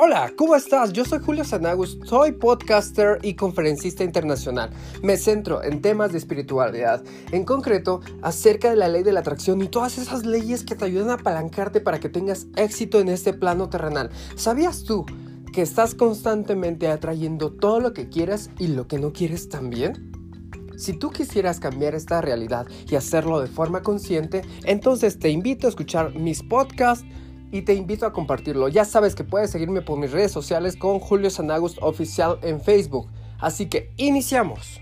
Hola, 0.00 0.32
¿cómo 0.36 0.54
estás? 0.54 0.92
Yo 0.92 1.04
soy 1.04 1.18
Julio 1.18 1.42
Sanagus, 1.42 1.98
soy 2.04 2.30
podcaster 2.30 3.18
y 3.20 3.34
conferencista 3.34 4.04
internacional. 4.04 4.70
Me 5.02 5.16
centro 5.16 5.60
en 5.60 5.82
temas 5.82 6.12
de 6.12 6.18
espiritualidad, 6.18 7.02
en 7.32 7.44
concreto 7.44 8.00
acerca 8.22 8.70
de 8.70 8.76
la 8.76 8.86
ley 8.86 9.02
de 9.02 9.10
la 9.10 9.18
atracción 9.18 9.60
y 9.60 9.66
todas 9.66 9.98
esas 9.98 10.24
leyes 10.24 10.62
que 10.62 10.76
te 10.76 10.84
ayudan 10.84 11.10
a 11.10 11.14
apalancarte 11.14 11.80
para 11.80 11.98
que 11.98 12.08
tengas 12.08 12.46
éxito 12.54 13.00
en 13.00 13.08
este 13.08 13.32
plano 13.32 13.70
terrenal. 13.70 14.10
¿Sabías 14.36 14.84
tú 14.84 15.04
que 15.52 15.62
estás 15.62 15.96
constantemente 15.96 16.86
atrayendo 16.86 17.50
todo 17.50 17.80
lo 17.80 17.92
que 17.92 18.08
quieras 18.08 18.50
y 18.56 18.68
lo 18.68 18.86
que 18.86 19.00
no 19.00 19.12
quieres 19.12 19.48
también? 19.48 20.12
Si 20.76 20.92
tú 20.92 21.10
quisieras 21.10 21.58
cambiar 21.58 21.96
esta 21.96 22.20
realidad 22.20 22.68
y 22.88 22.94
hacerlo 22.94 23.40
de 23.40 23.48
forma 23.48 23.82
consciente, 23.82 24.42
entonces 24.62 25.18
te 25.18 25.30
invito 25.30 25.66
a 25.66 25.70
escuchar 25.70 26.14
mis 26.14 26.44
podcasts 26.44 27.04
y 27.50 27.62
te 27.62 27.74
invito 27.74 28.06
a 28.06 28.12
compartirlo. 28.12 28.68
Ya 28.68 28.84
sabes 28.84 29.14
que 29.14 29.24
puedes 29.24 29.50
seguirme 29.50 29.82
por 29.82 29.98
mis 29.98 30.12
redes 30.12 30.32
sociales 30.32 30.76
con 30.76 30.98
Julio 31.00 31.30
Sanagust 31.30 31.78
Oficial 31.80 32.38
en 32.42 32.60
Facebook. 32.60 33.08
Así 33.38 33.66
que 33.66 33.92
iniciamos. 33.96 34.80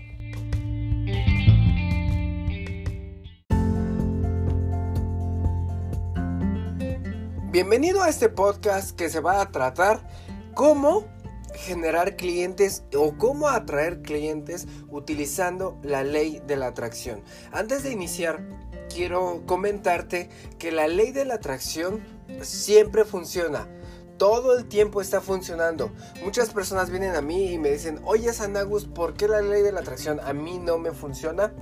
Bienvenido 7.51 8.03
a 8.03 8.09
este 8.09 8.29
podcast 8.29 8.95
que 8.95 9.09
se 9.09 9.19
va 9.19 9.41
a 9.41 9.51
tratar 9.51 10.07
cómo 10.53 11.05
generar 11.55 12.15
clientes 12.15 12.83
o 12.95 13.17
cómo 13.17 13.47
atraer 13.47 14.01
clientes 14.01 14.67
utilizando 14.89 15.79
la 15.81 16.03
ley 16.03 16.41
de 16.45 16.55
la 16.55 16.67
atracción. 16.67 17.23
Antes 17.51 17.83
de 17.83 17.91
iniciar, 17.91 18.47
quiero 18.93 19.43
comentarte 19.45 20.29
que 20.59 20.71
la 20.71 20.87
ley 20.87 21.11
de 21.11 21.25
la 21.25 21.35
atracción 21.35 22.01
siempre 22.41 23.05
funciona. 23.05 23.67
Todo 24.17 24.57
el 24.57 24.67
tiempo 24.67 24.99
está 24.99 25.21
funcionando. 25.21 25.91
Muchas 26.23 26.49
personas 26.49 26.89
vienen 26.89 27.15
a 27.15 27.21
mí 27.21 27.53
y 27.53 27.59
me 27.59 27.69
dicen, 27.69 27.99
oye 28.03 28.33
Sanagus, 28.33 28.85
¿por 28.85 29.13
qué 29.13 29.27
la 29.27 29.41
ley 29.41 29.61
de 29.61 29.71
la 29.71 29.81
atracción 29.81 30.19
a 30.19 30.33
mí 30.33 30.57
no 30.57 30.79
me 30.79 30.91
funciona? 30.91 31.53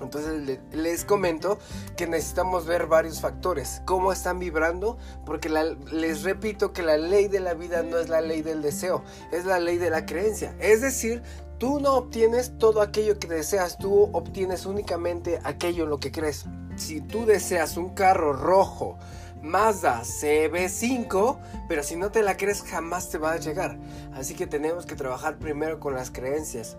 Entonces 0.00 0.60
les 0.72 1.04
comento 1.04 1.58
que 1.96 2.06
necesitamos 2.06 2.66
ver 2.66 2.86
varios 2.86 3.20
factores, 3.20 3.82
cómo 3.84 4.12
están 4.12 4.38
vibrando, 4.38 4.96
porque 5.26 5.48
les 5.48 6.22
repito 6.22 6.72
que 6.72 6.82
la 6.82 6.96
ley 6.96 7.28
de 7.28 7.40
la 7.40 7.54
vida 7.54 7.82
no 7.82 7.98
es 7.98 8.08
la 8.08 8.20
ley 8.20 8.42
del 8.42 8.62
deseo, 8.62 9.02
es 9.32 9.44
la 9.44 9.58
ley 9.58 9.76
de 9.78 9.90
la 9.90 10.06
creencia. 10.06 10.54
Es 10.60 10.82
decir, 10.82 11.22
tú 11.58 11.80
no 11.80 11.94
obtienes 11.94 12.58
todo 12.58 12.80
aquello 12.80 13.18
que 13.18 13.26
deseas, 13.26 13.78
tú 13.78 14.10
obtienes 14.12 14.66
únicamente 14.66 15.40
aquello 15.42 15.84
en 15.84 15.90
lo 15.90 15.98
que 15.98 16.12
crees. 16.12 16.44
Si 16.76 17.00
tú 17.00 17.26
deseas 17.26 17.76
un 17.76 17.90
carro 17.90 18.32
rojo, 18.32 18.98
Mazda 19.42 20.02
CB5, 20.02 21.38
pero 21.68 21.82
si 21.82 21.96
no 21.96 22.10
te 22.10 22.22
la 22.22 22.36
crees 22.36 22.62
jamás 22.62 23.10
te 23.10 23.18
va 23.18 23.32
a 23.32 23.36
llegar. 23.38 23.78
Así 24.14 24.34
que 24.34 24.46
tenemos 24.46 24.86
que 24.86 24.94
trabajar 24.94 25.38
primero 25.38 25.80
con 25.80 25.94
las 25.94 26.10
creencias. 26.10 26.76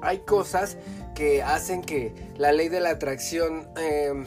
Hay 0.00 0.20
cosas 0.20 0.76
que 1.14 1.42
hacen 1.42 1.82
que 1.82 2.14
la 2.36 2.52
ley 2.52 2.68
de 2.68 2.80
la 2.80 2.90
atracción 2.90 3.68
em, 3.76 4.26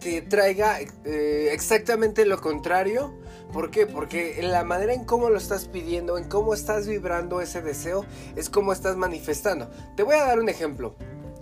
te 0.00 0.20
traiga 0.22 0.80
eh, 1.04 1.50
exactamente 1.52 2.26
lo 2.26 2.40
contrario. 2.40 3.14
¿Por 3.52 3.70
qué? 3.70 3.86
Porque 3.86 4.40
la 4.42 4.64
manera 4.64 4.94
en 4.94 5.04
cómo 5.04 5.28
lo 5.30 5.36
estás 5.36 5.66
pidiendo, 5.66 6.18
en 6.18 6.24
cómo 6.24 6.54
estás 6.54 6.88
vibrando 6.88 7.40
ese 7.40 7.60
deseo, 7.60 8.04
es 8.34 8.48
como 8.50 8.72
estás 8.72 8.96
manifestando. 8.96 9.70
Te 9.94 10.02
voy 10.02 10.16
a 10.16 10.24
dar 10.24 10.40
un 10.40 10.48
ejemplo. 10.48 10.96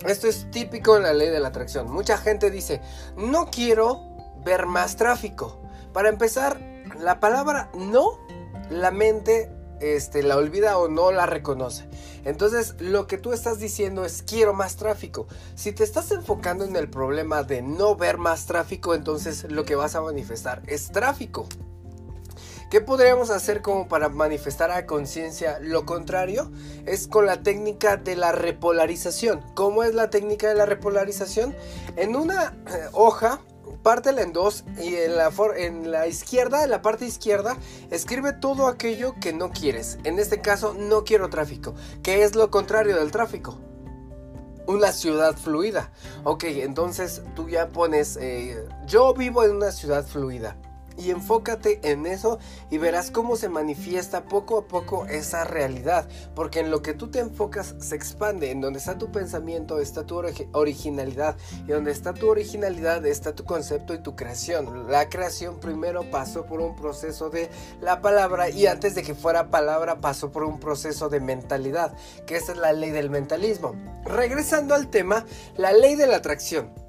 Esto 0.05 0.27
es 0.27 0.49
típico 0.51 0.97
en 0.97 1.03
la 1.03 1.13
ley 1.13 1.29
de 1.29 1.39
la 1.39 1.49
atracción. 1.49 1.91
Mucha 1.91 2.17
gente 2.17 2.49
dice, 2.49 2.81
no 3.15 3.49
quiero 3.51 4.10
ver 4.43 4.65
más 4.65 4.95
tráfico. 4.95 5.61
Para 5.93 6.09
empezar, 6.09 6.59
la 6.99 7.19
palabra 7.19 7.69
no, 7.75 8.19
la 8.69 8.91
mente 8.91 9.51
este, 9.81 10.21
la 10.23 10.37
olvida 10.37 10.77
o 10.77 10.87
no 10.87 11.11
la 11.11 11.25
reconoce. 11.25 11.89
Entonces, 12.23 12.75
lo 12.79 13.07
que 13.07 13.17
tú 13.17 13.33
estás 13.33 13.59
diciendo 13.59 14.05
es 14.05 14.21
quiero 14.21 14.53
más 14.53 14.75
tráfico. 14.75 15.27
Si 15.55 15.71
te 15.71 15.83
estás 15.83 16.11
enfocando 16.11 16.63
en 16.63 16.75
el 16.75 16.89
problema 16.89 17.43
de 17.43 17.61
no 17.61 17.95
ver 17.95 18.17
más 18.17 18.45
tráfico, 18.45 18.93
entonces 18.93 19.45
lo 19.49 19.65
que 19.65 19.75
vas 19.75 19.95
a 19.95 20.01
manifestar 20.01 20.61
es 20.67 20.91
tráfico. 20.91 21.47
¿Qué 22.69 22.79
podríamos 22.79 23.31
hacer 23.31 23.61
como 23.61 23.89
para 23.89 24.07
manifestar 24.07 24.71
a 24.71 24.85
conciencia 24.85 25.59
lo 25.59 25.85
contrario? 25.85 26.49
Es 26.85 27.05
con 27.05 27.25
la 27.25 27.43
técnica 27.43 27.97
de 27.97 28.15
la 28.15 28.31
repolarización. 28.31 29.41
¿Cómo 29.55 29.83
es 29.83 29.93
la 29.93 30.09
técnica 30.09 30.47
de 30.47 30.55
la 30.55 30.65
repolarización? 30.65 31.53
En 31.97 32.15
una 32.15 32.55
eh, 32.67 32.87
hoja 32.93 33.41
pártela 33.83 34.21
en 34.21 34.33
dos 34.33 34.63
y 34.81 34.95
en 34.95 35.15
la, 35.15 35.31
en 35.57 35.91
la 35.91 36.07
izquierda, 36.07 36.63
en 36.63 36.69
la 36.69 36.81
parte 36.81 37.05
izquierda, 37.05 37.57
escribe 37.89 38.33
todo 38.33 38.67
aquello 38.67 39.15
que 39.19 39.33
no 39.33 39.51
quieres. 39.51 39.97
En 40.03 40.19
este 40.19 40.41
caso, 40.41 40.73
no 40.73 41.03
quiero 41.03 41.29
tráfico, 41.29 41.73
que 42.03 42.23
es 42.23 42.35
lo 42.35 42.51
contrario 42.51 42.97
del 42.97 43.11
tráfico. 43.11 43.59
Una 44.67 44.91
ciudad 44.91 45.35
fluida. 45.35 45.91
Ok, 46.23 46.43
entonces 46.45 47.23
tú 47.35 47.49
ya 47.49 47.69
pones, 47.69 48.17
eh, 48.21 48.63
yo 48.85 49.13
vivo 49.13 49.43
en 49.43 49.55
una 49.55 49.71
ciudad 49.71 50.05
fluida 50.05 50.55
y 50.97 51.11
enfócate 51.11 51.79
en 51.83 52.05
eso 52.05 52.39
y 52.69 52.77
verás 52.77 53.11
cómo 53.11 53.35
se 53.35 53.49
manifiesta 53.49 54.23
poco 54.25 54.59
a 54.59 54.67
poco 54.67 55.05
esa 55.05 55.43
realidad. 55.43 56.07
Porque 56.35 56.59
en 56.59 56.71
lo 56.71 56.81
que 56.81 56.93
tú 56.93 57.09
te 57.09 57.19
enfocas 57.19 57.75
se 57.79 57.95
expande. 57.95 58.51
En 58.51 58.61
donde 58.61 58.79
está 58.79 58.97
tu 58.97 59.11
pensamiento 59.11 59.79
está 59.79 60.05
tu 60.05 60.21
originalidad. 60.53 61.35
Y 61.67 61.71
donde 61.71 61.91
está 61.91 62.13
tu 62.13 62.29
originalidad 62.29 63.05
está 63.05 63.33
tu 63.33 63.43
concepto 63.43 63.93
y 63.93 63.99
tu 63.99 64.15
creación. 64.15 64.89
La 64.91 65.09
creación 65.09 65.59
primero 65.59 66.09
pasó 66.09 66.45
por 66.45 66.61
un 66.61 66.75
proceso 66.75 67.29
de 67.29 67.49
la 67.81 68.01
palabra 68.01 68.49
y 68.49 68.67
antes 68.67 68.95
de 68.95 69.03
que 69.03 69.15
fuera 69.15 69.49
palabra 69.49 69.99
pasó 69.99 70.31
por 70.31 70.43
un 70.43 70.59
proceso 70.59 71.09
de 71.09 71.19
mentalidad. 71.19 71.93
Que 72.25 72.35
esa 72.35 72.53
es 72.53 72.57
la 72.57 72.73
ley 72.73 72.91
del 72.91 73.09
mentalismo. 73.09 73.75
Regresando 74.05 74.75
al 74.75 74.89
tema, 74.89 75.25
la 75.57 75.71
ley 75.71 75.95
de 75.95 76.07
la 76.07 76.17
atracción. 76.17 76.80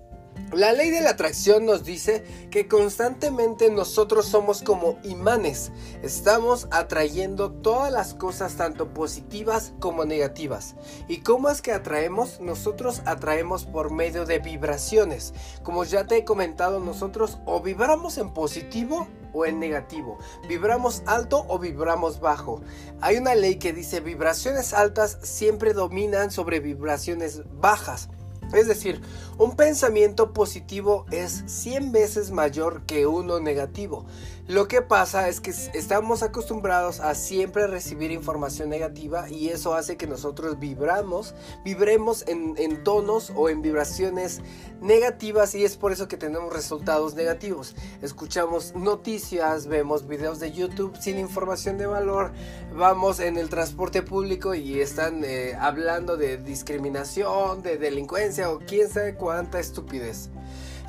La 0.53 0.75
ley 0.75 0.91
de 0.91 1.01
la 1.01 1.11
atracción 1.11 1.65
nos 1.65 1.83
dice 1.83 2.23
que 2.51 2.69
constantemente 2.69 3.71
nosotros 3.71 4.27
somos 4.27 4.61
como 4.61 4.99
imanes. 5.03 5.73
Estamos 6.03 6.69
atrayendo 6.71 7.51
todas 7.51 7.91
las 7.91 8.13
cosas 8.13 8.57
tanto 8.57 8.93
positivas 8.93 9.73
como 9.81 10.05
negativas. 10.05 10.77
¿Y 11.09 11.23
cómo 11.23 11.49
es 11.49 11.63
que 11.63 11.73
atraemos? 11.73 12.39
Nosotros 12.41 13.01
atraemos 13.07 13.65
por 13.65 13.91
medio 13.91 14.27
de 14.27 14.41
vibraciones. 14.41 15.33
Como 15.63 15.85
ya 15.85 16.07
te 16.07 16.19
he 16.19 16.25
comentado, 16.27 16.81
nosotros 16.81 17.39
o 17.47 17.63
vibramos 17.63 18.19
en 18.19 18.35
positivo 18.35 19.09
o 19.33 19.47
en 19.47 19.59
negativo. 19.59 20.19
Vibramos 20.49 21.03
alto 21.07 21.47
o 21.49 21.59
vibramos 21.59 22.21
bajo. 22.21 22.61
Hay 23.01 23.17
una 23.17 23.35
ley 23.35 23.57
que 23.57 23.73
dice 23.73 24.01
vibraciones 24.01 24.75
altas 24.75 25.17
siempre 25.23 25.73
dominan 25.73 26.31
sobre 26.31 26.61
vibraciones 26.61 27.41
bajas. 27.53 28.11
Es 28.53 28.69
decir, 28.69 29.01
un 29.39 29.57
pensamiento 29.57 30.33
positivo 30.33 31.07
es 31.11 31.45
100 31.47 31.93
veces 31.93 32.31
mayor 32.31 32.83
que 32.83 33.07
uno 33.07 33.41
negativo. 33.41 34.05
Lo 34.53 34.69
que 34.69 34.83
pasa 34.83 35.31
es 35.31 35.41
que 35.41 35.49
estamos 35.49 36.23
acostumbrados 36.23 37.01
a 37.01 37.15
siempre 37.15 37.67
recibir 37.67 38.11
información 38.11 38.69
negativa 38.69 39.31
y 39.31 39.49
eso 39.49 39.73
hace 39.73 39.97
que 39.97 40.07
nosotros 40.07 40.59
vibramos, 40.59 41.35
vibremos 41.65 42.23
en, 42.29 42.85
tonos 42.85 43.33
o 43.35 43.49
en 43.49 43.63
vibraciones 43.63 44.43
negativas 44.83 45.55
y 45.55 45.65
es 45.65 45.79
por 45.79 45.91
eso 45.91 46.07
que 46.07 46.19
tenemos 46.19 46.53
resultados 46.53 47.15
negativos. 47.15 47.75
Escuchamos 48.03 48.75
noticias, 48.75 49.69
vemos 49.69 50.07
videos 50.07 50.39
de 50.39 50.53
YouTube 50.53 50.99
sin 51.01 51.19
información 51.19 51.79
de 51.79 51.87
valor, 51.87 52.33
vamos 52.77 53.21
en 53.21 53.39
el 53.39 53.49
transporte 53.49 54.03
público 54.03 54.55
y 54.55 54.83
están 54.83 55.25
eh, 55.25 55.57
hablando 55.59 56.19
de 56.19 56.37
discriminación, 56.37 57.63
de 57.63 57.79
delincuencia 57.79 58.51
o 58.51 58.59
quién 58.59 58.91
sabe 58.91 59.15
cuánta 59.15 59.59
estupidez. 59.59 60.29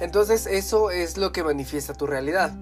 Entonces 0.02 0.48
eso 0.48 0.92
es 0.92 1.16
lo 1.16 1.32
que 1.32 1.46
manifiesta 1.46 1.94
tu 1.94 2.08
realidad. 2.08 2.54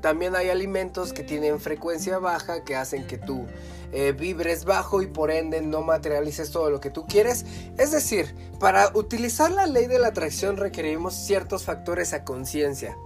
También 0.00 0.34
hay 0.36 0.48
alimentos 0.48 1.12
que 1.12 1.22
tienen 1.22 1.60
frecuencia 1.60 2.18
baja 2.18 2.64
que 2.64 2.76
hacen 2.76 3.06
que 3.06 3.18
tú 3.18 3.46
eh, 3.92 4.12
vibres 4.12 4.64
bajo 4.64 5.02
y 5.02 5.06
por 5.06 5.30
ende 5.30 5.60
no 5.60 5.82
materialices 5.82 6.50
todo 6.50 6.70
lo 6.70 6.80
que 6.80 6.90
tú 6.90 7.06
quieres. 7.06 7.44
Es 7.76 7.90
decir, 7.90 8.34
para 8.58 8.90
utilizar 8.94 9.50
la 9.50 9.66
ley 9.66 9.86
de 9.86 9.98
la 9.98 10.08
atracción 10.08 10.56
requerimos 10.56 11.14
ciertos 11.14 11.64
factores 11.64 12.12
a 12.12 12.24
conciencia. 12.24 12.96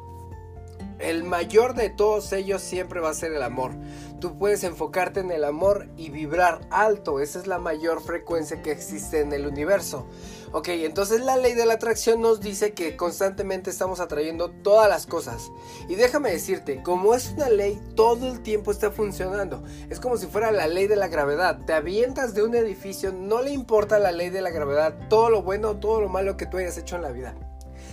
El 0.99 1.25
mayor 1.25 1.75
de 1.75 1.91
todos 1.91 2.32
ellos 2.32 2.62
siempre 2.62 3.00
va 3.00 3.11
a 3.11 3.14
ser 3.14 3.32
el 3.32 3.43
amor. 3.43 3.73
Tú 4.20 4.38
puedes 4.38 4.62
enfocarte 4.64 5.20
en 5.20 5.31
el 5.32 5.44
amor 5.44 5.88
y 5.96 6.11
vibrar 6.11 6.61
alto. 6.70 7.20
Esa 7.20 7.41
es 7.41 7.46
la 7.46 7.58
mayor 7.58 8.00
frecuencia 8.00 8.62
que 8.62 8.70
existe 8.70 9.20
en 9.20 9.32
el 9.32 9.46
universo. 9.46 10.06
Ok, 10.52 10.69
entonces 10.69 11.20
la 11.20 11.37
ley 11.37 11.55
de 11.55 11.67
la 11.67 11.75
atracción 11.75 12.20
nos 12.20 12.41
dice 12.41 12.75
que 12.75 12.96
constantemente 12.96 13.70
estamos 13.70 13.99
atrayendo 13.99 14.50
todas 14.50 14.88
las 14.88 15.06
cosas. 15.06 15.50
Y 15.88 15.96
déjame 15.96 16.31
decirte, 16.31 16.81
como 16.82 17.14
es 17.14 17.32
una 17.32 17.49
ley, 17.49 17.82
todo 17.96 18.29
el 18.29 18.41
tiempo 18.41 18.70
está 18.70 18.93
funcionando. 18.93 19.64
Es 19.91 19.99
como 19.99 20.17
si 20.17 20.26
fuera 20.26 20.52
la 20.52 20.69
ley 20.69 20.87
de 20.87 20.96
la 20.96 21.08
gravedad. 21.08 21.58
Te 21.67 21.73
avientas 21.73 22.35
de 22.35 22.44
un 22.44 22.55
edificio, 22.55 23.12
no 23.12 23.43
le 23.43 23.50
importa 23.50 23.99
la 23.99 24.12
ley 24.12 24.31
de 24.31 24.43
la 24.43 24.50
gravedad, 24.50 24.96
todo 25.08 25.29
lo 25.29 25.43
bueno, 25.43 25.81
todo 25.81 26.00
lo 26.00 26.08
malo 26.08 26.37
que 26.37 26.46
tú 26.46 26.58
hayas 26.58 26.79
hecho 26.79 26.94
en 26.94 27.02
la 27.02 27.11
vida. 27.11 27.35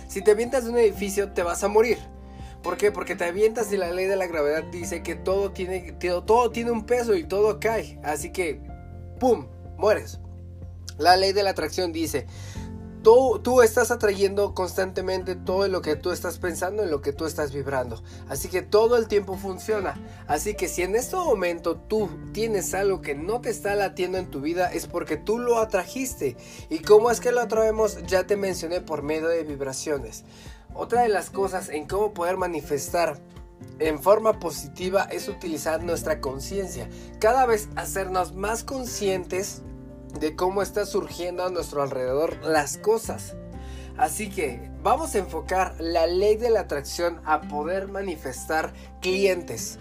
Si 0.06 0.22
te 0.22 0.30
avientas 0.30 0.64
de 0.64 0.70
un 0.70 0.78
edificio, 0.78 1.32
te 1.32 1.42
vas 1.42 1.64
a 1.64 1.68
morir. 1.68 1.98
¿Por 2.62 2.76
qué? 2.76 2.92
Porque 2.92 3.16
te 3.16 3.24
avientas 3.24 3.72
y 3.72 3.76
la 3.76 3.90
ley 3.90 4.06
de 4.06 4.16
la 4.16 4.26
gravedad 4.26 4.62
dice 4.64 5.02
que 5.02 5.14
todo 5.14 5.50
tiene, 5.50 5.92
todo 6.00 6.50
tiene 6.50 6.70
un 6.70 6.86
peso 6.86 7.14
y 7.14 7.24
todo 7.24 7.58
cae. 7.58 7.98
Así 8.04 8.30
que, 8.30 8.60
¡pum! 9.18 9.46
Mueres. 9.76 10.20
La 10.98 11.16
ley 11.16 11.32
de 11.32 11.42
la 11.42 11.50
atracción 11.50 11.92
dice, 11.92 12.26
Tú, 13.02 13.40
tú, 13.42 13.62
estás 13.62 13.90
atrayendo 13.90 14.54
constantemente 14.54 15.34
todo 15.34 15.66
lo 15.66 15.82
que 15.82 15.96
tú 15.96 16.12
estás 16.12 16.38
pensando, 16.38 16.84
en 16.84 16.90
lo 16.92 17.00
que 17.00 17.12
tú 17.12 17.26
estás 17.26 17.52
vibrando. 17.52 18.00
Así 18.28 18.48
que 18.48 18.62
todo 18.62 18.96
el 18.96 19.08
tiempo 19.08 19.36
funciona. 19.36 19.94
Así 20.28 20.54
que 20.54 20.68
si 20.68 20.82
en 20.82 20.94
este 20.94 21.16
momento 21.16 21.76
tú 21.76 22.08
tienes 22.32 22.74
algo 22.74 23.02
que 23.02 23.16
no 23.16 23.40
te 23.40 23.50
está 23.50 23.74
latiendo 23.74 24.18
en 24.18 24.30
tu 24.30 24.40
vida, 24.40 24.72
es 24.72 24.86
porque 24.86 25.16
tú 25.16 25.40
lo 25.40 25.58
atrajiste. 25.58 26.36
¿Y 26.70 26.78
cómo 26.78 27.10
es 27.10 27.18
que 27.18 27.32
lo 27.32 27.40
atraemos? 27.40 28.06
Ya 28.06 28.24
te 28.28 28.36
mencioné 28.36 28.80
por 28.80 29.02
medio 29.02 29.26
de 29.26 29.42
vibraciones. 29.42 30.22
Otra 30.74 31.02
de 31.02 31.08
las 31.08 31.30
cosas 31.30 31.68
en 31.68 31.86
cómo 31.86 32.14
poder 32.14 32.36
manifestar 32.36 33.18
en 33.78 34.02
forma 34.02 34.38
positiva 34.38 35.02
es 35.04 35.28
utilizar 35.28 35.82
nuestra 35.82 36.20
conciencia. 36.20 36.88
Cada 37.18 37.46
vez 37.46 37.68
hacernos 37.76 38.34
más 38.34 38.64
conscientes 38.64 39.62
de 40.18 40.36
cómo 40.36 40.62
está 40.62 40.86
surgiendo 40.86 41.44
a 41.44 41.50
nuestro 41.50 41.82
alrededor 41.82 42.36
las 42.44 42.78
cosas. 42.78 43.36
Así 43.96 44.30
que 44.30 44.71
vamos 44.82 45.14
a 45.14 45.18
enfocar 45.18 45.74
la 45.78 46.06
ley 46.06 46.36
de 46.36 46.50
la 46.50 46.60
atracción 46.60 47.20
a 47.24 47.42
poder 47.42 47.88
manifestar 47.88 48.72
clientes. 49.00 49.78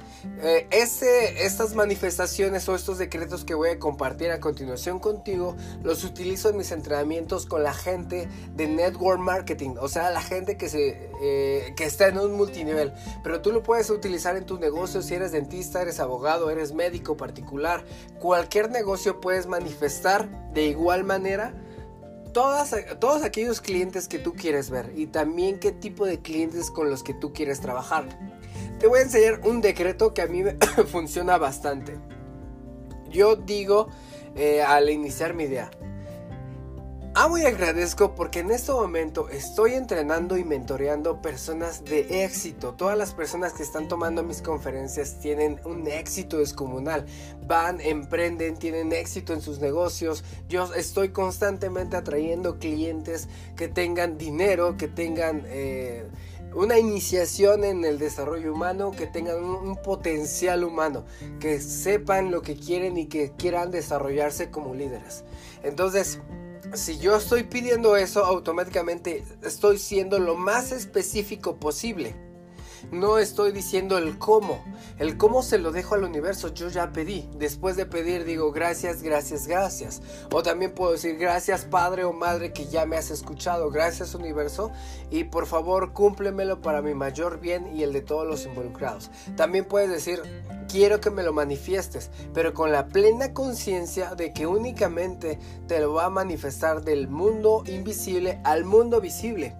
Este, 0.69 1.45
estas 1.45 1.73
manifestaciones 1.73 2.69
o 2.69 2.75
estos 2.75 2.99
decretos 2.99 3.43
que 3.43 3.55
voy 3.55 3.69
a 3.69 3.79
compartir 3.79 4.29
a 4.29 4.39
continuación 4.39 4.99
contigo 4.99 5.55
los 5.83 6.03
utilizo 6.03 6.49
en 6.49 6.57
mis 6.57 6.71
entrenamientos 6.71 7.47
con 7.47 7.63
la 7.63 7.73
gente 7.73 8.29
de 8.53 8.67
network 8.67 9.19
marketing, 9.19 9.75
o 9.79 9.87
sea, 9.87 10.11
la 10.11 10.21
gente 10.21 10.57
que, 10.57 10.69
se, 10.69 11.09
eh, 11.23 11.73
que 11.75 11.85
está 11.85 12.07
en 12.07 12.19
un 12.19 12.33
multinivel. 12.33 12.93
Pero 13.23 13.41
tú 13.41 13.51
lo 13.51 13.63
puedes 13.63 13.89
utilizar 13.89 14.35
en 14.35 14.45
tu 14.45 14.59
negocio 14.59 15.01
si 15.01 15.15
eres 15.15 15.31
dentista, 15.31 15.81
eres 15.81 15.99
abogado, 15.99 16.51
eres 16.51 16.73
médico 16.73 17.17
particular. 17.17 17.83
Cualquier 18.19 18.69
negocio 18.69 19.21
puedes 19.21 19.47
manifestar 19.47 20.51
de 20.53 20.65
igual 20.65 21.03
manera 21.03 21.53
todos 22.33 23.23
aquellos 23.23 23.61
clientes 23.61 24.07
que 24.07 24.19
tú 24.19 24.33
quieres 24.33 24.69
ver 24.69 24.91
y 24.95 25.07
también 25.07 25.59
qué 25.59 25.71
tipo 25.71 26.05
de 26.05 26.21
clientes 26.21 26.71
con 26.71 26.89
los 26.89 27.03
que 27.03 27.13
tú 27.13 27.33
quieres 27.33 27.61
trabajar. 27.61 28.05
Te 28.79 28.87
voy 28.87 28.99
a 28.99 29.03
enseñar 29.03 29.41
un 29.43 29.61
decreto 29.61 30.13
que 30.13 30.21
a 30.21 30.27
mí 30.27 30.43
me 30.43 30.53
funciona 30.91 31.37
bastante. 31.37 31.97
Yo 33.09 33.35
digo 33.35 33.89
eh, 34.35 34.61
al 34.61 34.89
iniciar 34.89 35.33
mi 35.33 35.43
idea, 35.43 35.69
Amo 37.21 37.37
y 37.37 37.45
agradezco 37.45 38.15
porque 38.15 38.39
en 38.39 38.49
este 38.49 38.71
momento 38.71 39.29
estoy 39.29 39.75
entrenando 39.75 40.39
y 40.39 40.43
mentoreando 40.43 41.21
personas 41.21 41.85
de 41.85 42.25
éxito. 42.25 42.73
Todas 42.73 42.97
las 42.97 43.13
personas 43.13 43.53
que 43.53 43.61
están 43.61 43.87
tomando 43.87 44.23
mis 44.23 44.41
conferencias 44.41 45.19
tienen 45.19 45.61
un 45.63 45.87
éxito 45.87 46.39
descomunal. 46.39 47.05
Van, 47.45 47.79
emprenden, 47.79 48.57
tienen 48.57 48.91
éxito 48.91 49.33
en 49.33 49.41
sus 49.41 49.59
negocios. 49.59 50.23
Yo 50.49 50.73
estoy 50.73 51.09
constantemente 51.09 51.95
atrayendo 51.95 52.57
clientes 52.57 53.29
que 53.55 53.67
tengan 53.67 54.17
dinero, 54.17 54.75
que 54.75 54.87
tengan... 54.87 55.43
Eh, 55.45 56.07
una 56.53 56.77
iniciación 56.77 57.63
en 57.63 57.85
el 57.85 57.97
desarrollo 57.97 58.53
humano, 58.53 58.91
que 58.91 59.07
tengan 59.07 59.41
un, 59.41 59.77
potencial 59.77 60.65
humano, 60.65 61.05
que 61.39 61.61
sepan 61.61 62.29
lo 62.29 62.41
que 62.41 62.57
quieren 62.57 62.97
y 62.97 63.05
que 63.05 63.31
quieran 63.37 63.71
desarrollarse 63.71 64.49
como 64.49 64.75
líderes. 64.75 65.23
Entonces, 65.63 66.19
si 66.73 66.97
yo 66.97 67.15
estoy 67.15 67.43
pidiendo 67.43 67.95
eso, 67.95 68.23
automáticamente 68.23 69.23
estoy 69.41 69.77
siendo 69.77 70.19
lo 70.19 70.35
más 70.35 70.71
específico 70.71 71.57
posible. 71.57 72.15
No 72.89 73.19
estoy 73.19 73.51
diciendo 73.51 73.97
el 73.97 74.17
cómo. 74.17 74.63
El 74.97 75.17
cómo 75.17 75.43
se 75.43 75.59
lo 75.59 75.71
dejo 75.71 75.95
al 75.95 76.03
universo. 76.03 76.53
Yo 76.53 76.67
ya 76.69 76.91
pedí. 76.91 77.29
Después 77.35 77.75
de 77.75 77.85
pedir 77.85 78.25
digo 78.25 78.51
gracias, 78.51 79.03
gracias, 79.03 79.47
gracias. 79.47 80.01
O 80.31 80.41
también 80.41 80.73
puedo 80.73 80.93
decir 80.93 81.17
gracias 81.17 81.65
padre 81.65 82.05
o 82.05 82.13
madre 82.13 82.53
que 82.53 82.67
ya 82.67 82.85
me 82.85 82.97
has 82.97 83.11
escuchado. 83.11 83.69
Gracias 83.69 84.15
universo. 84.15 84.71
Y 85.11 85.25
por 85.25 85.45
favor 85.45 85.93
cúmplemelo 85.93 86.61
para 86.61 86.81
mi 86.81 86.93
mayor 86.95 87.39
bien 87.39 87.75
y 87.75 87.83
el 87.83 87.93
de 87.93 88.01
todos 88.01 88.27
los 88.27 88.45
involucrados. 88.45 89.11
También 89.35 89.65
puedes 89.65 89.89
decir 89.89 90.21
quiero 90.71 91.01
que 91.01 91.11
me 91.11 91.23
lo 91.23 91.33
manifiestes. 91.33 92.09
Pero 92.33 92.53
con 92.53 92.71
la 92.71 92.87
plena 92.87 93.33
conciencia 93.33 94.15
de 94.15 94.31
que 94.33 94.47
únicamente 94.47 95.37
te 95.67 95.79
lo 95.79 95.93
va 95.93 96.05
a 96.05 96.09
manifestar 96.09 96.83
del 96.83 97.07
mundo 97.07 97.63
invisible 97.67 98.39
al 98.43 98.63
mundo 98.63 99.01
visible. 99.01 99.55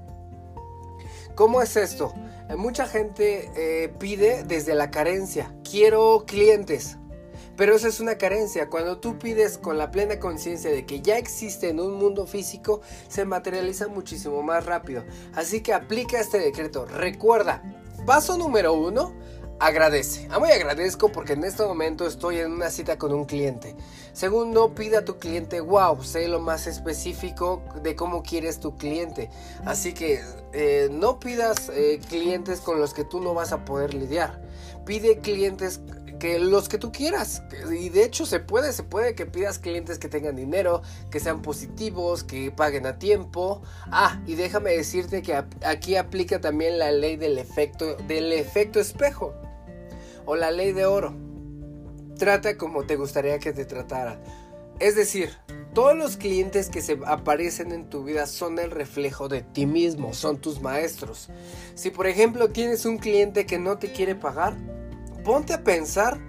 ¿Cómo 1.35 1.61
es 1.61 1.75
esto? 1.75 2.13
Eh, 2.49 2.55
mucha 2.55 2.87
gente 2.87 3.51
eh, 3.55 3.89
pide 3.99 4.43
desde 4.43 4.75
la 4.75 4.91
carencia. 4.91 5.53
Quiero 5.69 6.23
clientes. 6.25 6.97
Pero 7.57 7.75
eso 7.75 7.87
es 7.87 7.99
una 7.99 8.17
carencia. 8.17 8.69
Cuando 8.69 8.99
tú 8.99 9.19
pides 9.19 9.57
con 9.57 9.77
la 9.77 9.91
plena 9.91 10.19
conciencia 10.19 10.71
de 10.71 10.85
que 10.85 11.01
ya 11.01 11.17
existe 11.17 11.69
en 11.69 11.79
un 11.79 11.93
mundo 11.93 12.25
físico, 12.25 12.81
se 13.07 13.25
materializa 13.25 13.87
muchísimo 13.87 14.41
más 14.41 14.65
rápido. 14.65 15.03
Así 15.33 15.61
que 15.61 15.73
aplica 15.73 16.19
este 16.19 16.39
decreto. 16.39 16.85
Recuerda, 16.85 17.61
paso 18.05 18.37
número 18.37 18.73
uno, 18.73 19.13
agradece. 19.61 20.27
Amo 20.31 20.47
y 20.47 20.51
agradezco 20.51 21.11
porque 21.11 21.33
en 21.33 21.43
este 21.43 21.63
momento 21.63 22.07
estoy 22.07 22.39
en 22.39 22.51
una 22.51 22.71
cita 22.71 22.97
con 22.97 23.13
un 23.13 23.25
cliente. 23.25 23.75
Segundo, 24.11 24.73
pide 24.73 24.97
a 24.97 25.05
tu 25.05 25.19
cliente, 25.19 25.61
wow, 25.61 26.03
sé 26.03 26.27
lo 26.27 26.39
más 26.39 26.65
específico 26.65 27.61
de 27.83 27.95
cómo 27.95 28.23
quieres 28.23 28.59
tu 28.59 28.75
cliente. 28.75 29.29
Así 29.63 29.93
que 29.93 30.19
eh, 30.53 30.89
no 30.91 31.19
pidas 31.19 31.69
eh, 31.69 31.99
clientes 32.09 32.59
con 32.59 32.79
los 32.79 32.95
que 32.95 33.03
tú 33.03 33.21
no 33.21 33.35
vas 33.35 33.51
a 33.51 33.63
poder 33.63 33.93
lidiar. 33.93 34.41
Pide 34.83 35.19
clientes 35.19 35.79
que 36.19 36.39
los 36.39 36.67
que 36.67 36.79
tú 36.79 36.91
quieras. 36.91 37.43
Y 37.71 37.89
de 37.89 38.03
hecho 38.03 38.25
se 38.25 38.39
puede, 38.39 38.73
se 38.73 38.81
puede 38.81 39.13
que 39.13 39.27
pidas 39.27 39.59
clientes 39.59 39.99
que 39.99 40.09
tengan 40.09 40.35
dinero, 40.35 40.81
que 41.11 41.19
sean 41.19 41.43
positivos, 41.43 42.23
que 42.23 42.49
paguen 42.49 42.87
a 42.87 42.97
tiempo. 42.97 43.61
Ah, 43.91 44.19
y 44.25 44.33
déjame 44.33 44.71
decirte 44.71 45.21
que 45.21 45.35
aquí 45.63 45.97
aplica 45.97 46.41
también 46.41 46.79
la 46.79 46.91
ley 46.91 47.15
del 47.15 47.37
efecto, 47.37 47.95
del 48.07 48.31
efecto 48.33 48.79
espejo 48.79 49.35
o 50.25 50.35
la 50.35 50.51
ley 50.51 50.71
de 50.71 50.85
oro. 50.85 51.13
Trata 52.17 52.57
como 52.57 52.83
te 52.83 52.95
gustaría 52.95 53.39
que 53.39 53.53
te 53.53 53.65
tratara. 53.65 54.21
Es 54.79 54.95
decir, 54.95 55.29
todos 55.73 55.95
los 55.95 56.17
clientes 56.17 56.69
que 56.69 56.81
se 56.81 56.99
aparecen 57.05 57.71
en 57.71 57.89
tu 57.89 58.03
vida 58.03 58.25
son 58.25 58.59
el 58.59 58.71
reflejo 58.71 59.29
de 59.29 59.41
ti 59.41 59.65
mismo, 59.65 60.13
son 60.13 60.37
tus 60.37 60.61
maestros. 60.61 61.29
Si 61.75 61.91
por 61.91 62.07
ejemplo 62.07 62.49
tienes 62.49 62.85
un 62.85 62.97
cliente 62.97 63.45
que 63.45 63.57
no 63.57 63.77
te 63.77 63.91
quiere 63.91 64.15
pagar, 64.15 64.57
ponte 65.23 65.53
a 65.53 65.63
pensar 65.63 66.19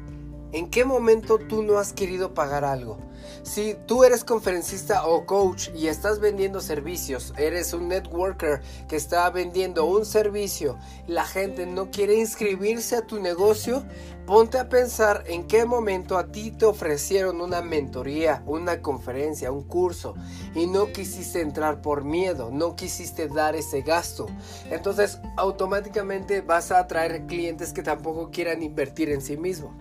en 0.53 0.71
qué 0.71 0.85
momento 0.85 1.39
tú 1.39 1.63
no 1.63 1.79
has 1.79 1.93
querido 1.93 2.35
pagar 2.35 2.65
algo. 2.65 2.99
Si 3.43 3.77
tú 3.87 4.05
eres 4.05 4.25
conferencista 4.25 5.07
o 5.07 5.27
coach 5.27 5.69
y 5.75 5.89
estás 5.89 6.21
vendiendo 6.21 6.61
servicios, 6.61 7.33
eres 7.37 7.73
un 7.73 7.89
networker 7.89 8.61
que 8.89 8.97
está 8.97 9.29
vendiendo 9.31 9.85
un 9.85 10.05
servicio, 10.05 10.79
la 11.07 11.25
gente 11.25 11.67
no 11.67 11.91
quiere 11.91 12.15
inscribirse 12.15 12.97
a 12.97 13.07
tu 13.07 13.21
negocio, 13.21 13.83
ponte 14.27 14.59
a 14.59 14.69
pensar 14.69 15.25
en 15.27 15.47
qué 15.47 15.65
momento 15.65 16.17
a 16.17 16.31
ti 16.31 16.51
te 16.51 16.65
ofrecieron 16.65 17.41
una 17.41 17.63
mentoría, 17.63 18.43
una 18.47 18.81
conferencia, 18.81 19.51
un 19.51 19.65
curso 19.65 20.15
y 20.55 20.67
no 20.67 20.93
quisiste 20.93 21.41
entrar 21.41 21.83
por 21.83 22.05
miedo, 22.05 22.51
no 22.53 22.77
quisiste 22.77 23.29
dar 23.29 23.57
ese 23.57 23.83
gasto. 23.83 24.27
Entonces 24.71 25.19
automáticamente 25.37 26.41
vas 26.41 26.71
a 26.71 26.79
atraer 26.79 27.27
clientes 27.27 27.73
que 27.73 27.83
tampoco 27.83 28.31
quieran 28.31 28.63
invertir 28.63 29.11
en 29.11 29.21
sí 29.21 29.37
mismo. 29.37 29.75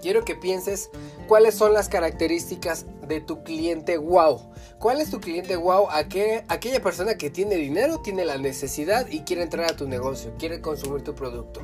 Quiero 0.00 0.24
que 0.24 0.34
pienses 0.34 0.90
cuáles 1.26 1.54
son 1.54 1.72
las 1.72 1.88
características 1.88 2.86
de 3.06 3.20
tu 3.20 3.42
cliente 3.42 3.98
wow. 3.98 4.40
¿Cuál 4.78 5.00
es 5.00 5.10
tu 5.10 5.20
cliente 5.20 5.56
wow? 5.56 5.88
aquella 5.90 6.82
persona 6.82 7.16
que 7.16 7.30
tiene 7.30 7.56
dinero, 7.56 8.00
tiene 8.00 8.24
la 8.24 8.38
necesidad 8.38 9.06
y 9.08 9.20
quiere 9.20 9.42
entrar 9.42 9.70
a 9.70 9.76
tu 9.76 9.88
negocio, 9.88 10.34
quiere 10.38 10.60
consumir 10.60 11.02
tu 11.02 11.14
producto. 11.14 11.62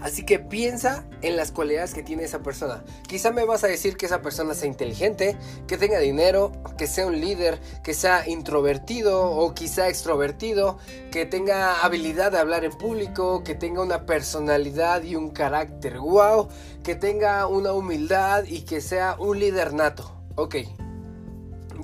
Así 0.00 0.24
que 0.24 0.38
piensa 0.38 1.04
en 1.22 1.36
las 1.36 1.52
cualidades 1.52 1.94
que 1.94 2.02
tiene 2.02 2.24
esa 2.24 2.40
persona. 2.40 2.84
Quizá 3.06 3.30
me 3.30 3.44
vas 3.44 3.64
a 3.64 3.68
decir 3.68 3.96
que 3.96 4.06
esa 4.06 4.22
persona 4.22 4.54
sea 4.54 4.68
inteligente, 4.68 5.36
que 5.66 5.76
tenga 5.76 5.98
dinero, 5.98 6.52
que 6.76 6.86
sea 6.86 7.06
un 7.06 7.20
líder, 7.20 7.60
que 7.82 7.94
sea 7.94 8.28
introvertido 8.28 9.30
o 9.30 9.54
quizá 9.54 9.88
extrovertido, 9.88 10.78
que 11.10 11.26
tenga 11.26 11.82
habilidad 11.82 12.32
de 12.32 12.38
hablar 12.38 12.64
en 12.64 12.72
público, 12.72 13.42
que 13.42 13.54
tenga 13.54 13.82
una 13.82 14.06
personalidad 14.06 15.02
y 15.02 15.16
un 15.16 15.30
carácter 15.30 15.98
wow, 15.98 16.48
que 16.82 16.94
tenga 16.94 17.46
una 17.46 17.72
humildad 17.72 18.44
y 18.46 18.62
que 18.62 18.80
sea 18.80 19.16
un 19.18 19.38
líder 19.38 19.72
nato. 19.72 20.12
Ok, 20.36 20.56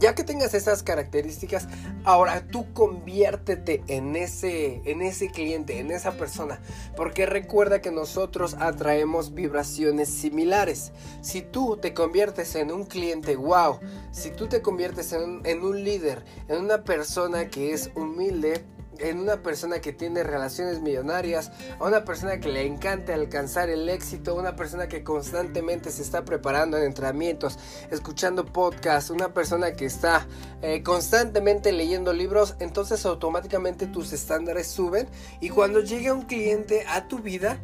ya 0.03 0.17
que 0.17 0.25
tengas 0.25 0.53
esas 0.53 0.83
características, 0.83 1.69
ahora 2.03 2.45
tú 2.49 2.73
conviértete 2.73 3.85
en 3.87 4.17
ese, 4.17 4.83
en 4.85 5.01
ese 5.01 5.31
cliente, 5.31 5.79
en 5.79 5.93
esa 5.93 6.13
persona. 6.13 6.61
Porque 6.97 7.25
recuerda 7.25 7.81
que 7.81 7.93
nosotros 7.93 8.57
atraemos 8.59 9.33
vibraciones 9.33 10.09
similares. 10.09 10.91
Si 11.21 11.41
tú 11.41 11.79
te 11.81 11.95
conviertes 11.95 12.57
en 12.57 12.73
un 12.73 12.85
cliente, 12.85 13.37
wow. 13.37 13.79
Si 14.11 14.31
tú 14.31 14.49
te 14.49 14.61
conviertes 14.61 15.13
en 15.13 15.41
en 15.45 15.63
un 15.63 15.85
líder, 15.85 16.25
en 16.49 16.59
una 16.59 16.83
persona 16.83 17.49
que 17.49 17.73
es 17.73 17.91
humilde, 17.95 18.65
en 19.03 19.19
una 19.21 19.43
persona 19.43 19.81
que 19.81 19.93
tiene 19.93 20.23
relaciones 20.23 20.81
millonarias, 20.81 21.51
a 21.79 21.85
una 21.85 22.05
persona 22.05 22.39
que 22.41 22.49
le 22.49 22.67
encanta 22.67 23.15
alcanzar 23.15 23.69
el 23.69 23.89
éxito, 23.89 24.35
una 24.35 24.57
persona 24.57 24.89
que 24.89 25.05
constantemente 25.05 25.91
se 25.91 26.03
está 26.03 26.25
preparando 26.25 26.79
en 26.79 26.85
entrenamientos, 26.85 27.59
escuchando 27.91 28.47
podcasts, 28.47 29.11
una 29.11 29.35
persona 29.35 29.73
que 29.73 29.87
está 29.87 30.27
eh, 30.63 30.83
constantemente 30.83 31.73
leyendo 31.73 32.13
libros, 32.13 32.55
entonces 32.61 33.05
automáticamente 33.05 33.87
tus 33.87 34.13
estándares 34.13 34.69
suben 34.69 35.09
y 35.41 35.49
cuando 35.51 35.81
llegue 35.81 36.13
un 36.13 36.23
cliente 36.23 36.85
a 36.89 37.09
tu 37.09 37.19
vida, 37.19 37.59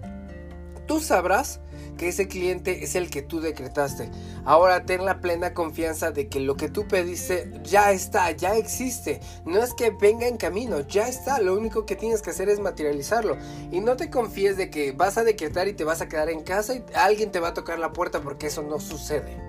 tú 0.89 0.99
sabrás 1.01 1.61
que 1.97 2.09
ese 2.09 2.29
cliente 2.29 2.83
es 2.83 2.95
el 2.95 3.11
que 3.11 3.23
tú 3.23 3.41
decretaste. 3.41 4.11
Ahora 4.45 4.87
ten 4.87 5.05
la 5.05 5.21
plena 5.21 5.53
confianza 5.53 6.11
de 6.11 6.29
que 6.29 6.41
lo 6.41 6.57
que 6.57 6.69
tú 6.69 6.89
pediste 6.89 7.53
ya 7.63 7.93
está, 7.93 8.31
ya 8.31 8.57
existe. 8.57 9.21
No 9.45 9.63
es 9.63 9.75
que 9.75 9.91
venga 9.91 10.27
en 10.27 10.39
camino, 10.39 10.81
ya 10.81 11.07
está. 11.07 11.41
Lo 11.41 11.55
único 11.55 11.85
que 11.85 11.97
tienes 11.97 12.23
que 12.23 12.31
hacer 12.31 12.49
es 12.49 12.61
materializarlo. 12.61 13.37
Y 13.71 13.81
no 13.81 13.97
te 13.97 14.11
confíes 14.11 14.57
de 14.57 14.71
que 14.71 14.93
vas 14.93 15.19
a 15.19 15.25
decretar 15.25 15.69
y 15.69 15.75
te 15.75 15.85
vas 15.85 16.01
a 16.01 16.09
quedar 16.09 16.31
en 16.31 16.43
casa 16.43 16.75
y 16.75 16.85
alguien 16.95 17.31
te 17.31 17.41
va 17.41 17.49
a 17.49 17.55
tocar 17.55 17.79
la 17.79 17.93
puerta 17.93 18.23
porque 18.23 18.47
eso 18.47 18.63
no 18.63 18.81
sucede 18.81 19.49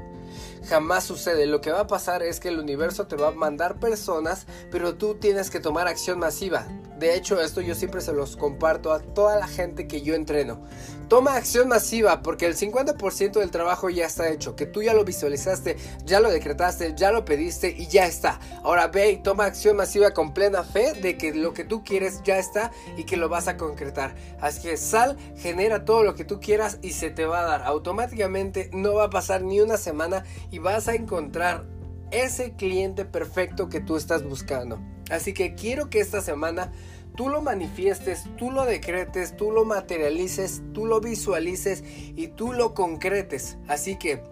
jamás 0.67 1.05
sucede. 1.05 1.48
Lo 1.48 1.62
que 1.62 1.72
va 1.72 1.81
a 1.81 1.88
pasar 1.88 2.22
es 2.22 2.39
que 2.39 2.50
el 2.50 2.60
universo 2.60 3.08
te 3.08 3.15
va 3.15 3.29
a 3.29 3.31
mandar 3.31 3.79
personas, 3.79 4.46
pero 4.69 4.96
tú 4.96 5.15
tienes 5.15 5.50
que 5.50 5.60
tomar 5.60 5.88
acción 5.88 6.19
masiva. 6.19 6.67
De 7.00 7.15
hecho, 7.15 7.39
esto 7.39 7.62
yo 7.62 7.75
siempre 7.75 8.01
se 8.01 8.12
los 8.12 8.36
comparto 8.36 8.91
a 8.91 9.00
toda 9.00 9.38
la 9.39 9.48
gente 9.48 9.88
que 9.88 10.01
yo 10.01 10.15
entreno. 10.15 10.60
Toma 11.08 11.38
acción 11.38 11.70
masiva 11.70 12.22
porque 12.22 12.46
el 12.46 12.58
50% 12.58 13.39
del 13.39 13.51
trabajo 13.51 13.89
ya 13.89 14.06
está 14.06 14.29
hecho, 14.29 14.58
que 14.58 14.65
tú 14.65 14.84
ya 14.84 14.94
lo 14.94 15.06
visualizaste, 15.06 15.77
ya 16.03 16.20
lo 16.20 16.29
decretaste, 16.29 16.94
ya 16.96 17.12
lo 17.12 17.24
pediste 17.24 17.74
y 17.75 17.88
ya 17.88 18.06
está. 18.06 18.39
Ahora 18.63 18.88
ve 18.88 19.12
y 19.12 19.24
toma 19.24 19.46
acción 19.46 19.77
masiva 19.77 20.12
con 20.12 20.34
plena 20.34 20.63
fe 20.63 20.94
de 20.94 21.18
que 21.18 21.34
lo 21.34 21.53
que 21.53 21.63
tú 21.63 21.86
quieres 21.86 22.22
ya 22.24 22.38
está 22.38 22.72
y 22.98 23.06
que 23.06 23.15
lo 23.15 23.29
vas 23.29 23.48
a 23.48 23.56
concretar. 23.56 24.13
Así 24.41 24.62
que 24.62 24.75
sal, 24.75 25.18
genera 25.38 25.86
todo 25.86 26.03
lo 26.03 26.15
que 26.15 26.25
tú 26.25 26.41
quieras 26.41 26.79
y 26.82 26.91
se 26.91 27.10
te 27.10 27.25
va 27.25 27.39
a 27.39 27.46
dar. 27.46 27.63
Automáticamente 27.63 28.70
no 28.74 28.96
va 28.96 29.06
a 29.06 29.10
pasar 29.10 29.41
ni 29.41 29.62
una 29.62 29.77
semana 29.77 30.25
y 30.51 30.60
vas 30.60 30.89
a 30.89 30.96
encontrar 30.96 31.65
ese 32.12 32.53
cliente 32.53 33.06
perfecto 33.06 33.70
que 33.70 33.79
tú 33.79 33.96
estás 33.96 34.24
buscando. 34.24 34.79
Así 35.10 35.34
que 35.34 35.56
quiero 35.56 35.89
que 35.89 36.00
esta 36.00 36.22
semana 36.22 36.72
tú 37.16 37.30
lo 37.30 37.42
manifiestes, 37.42 38.25
tú 38.38 38.51
lo 38.51 38.66
decretes, 38.66 39.36
tú 39.36 39.51
lo 39.51 39.66
materialices, 39.66 40.62
tú 40.74 40.86
lo 40.86 41.01
visualices 41.01 41.84
y 41.86 42.28
tú 42.28 42.54
lo 42.54 42.74
concretes. 42.74 43.58
Así 43.68 43.98
que 43.98 44.24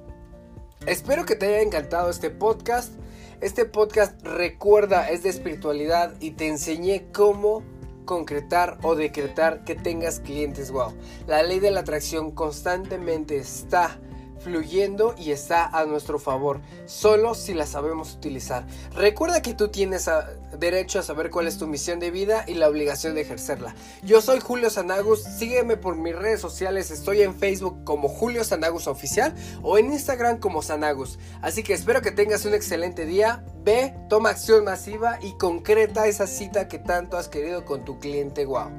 espero 0.85 1.25
que 1.25 1.35
te 1.35 1.47
haya 1.47 1.61
encantado 1.61 2.09
este 2.09 2.29
podcast. 2.29 2.93
Este 3.41 3.65
podcast 3.65 4.21
recuerda, 4.23 5.09
es 5.09 5.23
de 5.23 5.29
espiritualidad 5.29 6.15
y 6.19 6.31
te 6.31 6.47
enseñé 6.47 7.11
cómo 7.11 7.63
concretar 8.05 8.79
o 8.81 8.95
decretar 8.95 9.63
que 9.63 9.75
tengas 9.75 10.19
clientes. 10.19 10.71
Wow, 10.71 10.93
la 11.27 11.43
ley 11.43 11.59
de 11.59 11.69
la 11.69 11.81
atracción 11.81 12.31
constantemente 12.31 13.37
está 13.37 13.99
fluyendo 14.39 15.15
y 15.17 15.31
está 15.31 15.65
a 15.65 15.85
nuestro 15.85 16.19
favor, 16.19 16.61
solo 16.85 17.35
si 17.35 17.53
la 17.53 17.65
sabemos 17.65 18.13
utilizar. 18.13 18.65
Recuerda 18.95 19.41
que 19.41 19.53
tú 19.53 19.69
tienes 19.69 20.09
derecho 20.57 20.99
a 20.99 21.03
saber 21.03 21.29
cuál 21.29 21.47
es 21.47 21.57
tu 21.57 21.67
misión 21.67 21.99
de 21.99 22.11
vida 22.11 22.45
y 22.47 22.53
la 22.53 22.67
obligación 22.67 23.15
de 23.15 23.21
ejercerla. 23.21 23.75
Yo 24.03 24.21
soy 24.21 24.39
Julio 24.39 24.69
Sanagus, 24.69 25.23
sígueme 25.23 25.77
por 25.77 25.95
mis 25.95 26.15
redes 26.15 26.41
sociales, 26.41 26.91
estoy 26.91 27.21
en 27.21 27.35
Facebook 27.35 27.83
como 27.83 28.09
Julio 28.09 28.43
Sanagus 28.43 28.87
Oficial 28.87 29.33
o 29.61 29.77
en 29.77 29.91
Instagram 29.91 30.39
como 30.39 30.61
Sanagus. 30.61 31.19
Así 31.41 31.63
que 31.63 31.73
espero 31.73 32.01
que 32.01 32.11
tengas 32.11 32.45
un 32.45 32.53
excelente 32.53 33.05
día, 33.05 33.43
ve, 33.63 33.95
toma 34.09 34.29
acción 34.29 34.63
masiva 34.63 35.19
y 35.21 35.33
concreta 35.37 36.07
esa 36.07 36.27
cita 36.27 36.67
que 36.67 36.79
tanto 36.79 37.17
has 37.17 37.27
querido 37.27 37.65
con 37.65 37.85
tu 37.85 37.99
cliente 37.99 38.45
wow. 38.45 38.69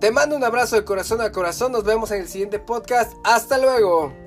Te 0.00 0.10
mando 0.10 0.36
un 0.36 0.44
abrazo 0.44 0.76
de 0.76 0.84
corazón 0.84 1.20
a 1.22 1.32
corazón, 1.32 1.72
nos 1.72 1.84
vemos 1.84 2.10
en 2.10 2.20
el 2.20 2.28
siguiente 2.28 2.58
podcast, 2.58 3.12
hasta 3.24 3.56
luego. 3.58 4.23